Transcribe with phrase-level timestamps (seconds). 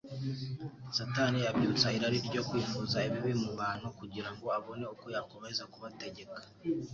[0.97, 6.39] Satani abyutsa irari ryo kwifuza ibibi mu bantu, kugira ngo abone uko yakomeza kubategeka